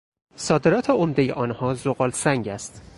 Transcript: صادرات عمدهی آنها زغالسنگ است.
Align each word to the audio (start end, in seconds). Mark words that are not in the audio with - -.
صادرات 0.35 0.89
عمدهی 0.89 1.31
آنها 1.31 1.73
زغالسنگ 1.73 2.47
است. 2.47 2.81